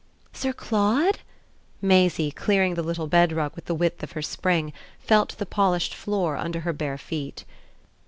[0.33, 1.19] "Sir Claude?"
[1.79, 5.93] Maisie, clearing the little bed rug with the width of her spring, felt the polished
[5.93, 7.45] floor under her bare feet.